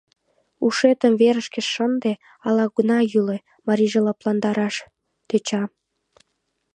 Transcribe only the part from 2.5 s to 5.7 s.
огына йӱлӧ!— марийже лыпландараш тӧча.